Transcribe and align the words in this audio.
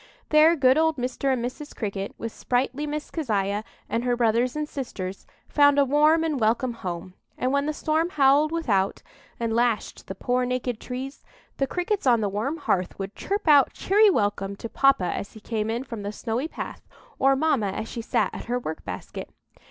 There 0.29 0.55
good 0.55 0.79
old 0.79 0.97
Mr. 0.97 1.31
and 1.31 1.45
Mrs. 1.45 1.75
Cricket, 1.75 2.15
with 2.17 2.31
sprightly 2.31 2.87
Miss 2.87 3.11
Keziah 3.11 3.63
and 3.87 4.03
her 4.03 4.17
brothers 4.17 4.55
and 4.55 4.67
sisters, 4.67 5.27
found 5.47 5.77
a 5.77 5.85
warm 5.85 6.23
and 6.23 6.39
welcome 6.39 6.73
home; 6.73 7.13
and 7.37 7.51
when 7.53 7.67
the 7.67 7.71
storm 7.71 8.09
howled 8.09 8.51
without, 8.51 9.03
and 9.39 9.53
lashed 9.55 10.07
the 10.07 10.15
poor 10.15 10.43
naked 10.43 10.79
trees, 10.79 11.23
the 11.57 11.67
Crickets 11.67 12.07
on 12.07 12.19
the 12.19 12.29
warm 12.29 12.57
hearth 12.57 12.97
would 12.97 13.13
chirp 13.15 13.47
out 13.47 13.73
cheery 13.73 14.09
welcome 14.09 14.55
to 14.55 14.67
papa 14.69 15.03
as 15.13 15.33
he 15.33 15.39
came 15.39 15.69
in 15.69 15.83
from 15.83 16.01
the 16.01 16.11
snowy 16.11 16.47
path, 16.47 16.81
or 17.19 17.35
mamma 17.35 17.67
as 17.67 17.87
she 17.87 18.01
sat 18.01 18.31
at 18.33 18.45
her 18.45 18.57
work 18.57 18.83
basket. 18.83 19.29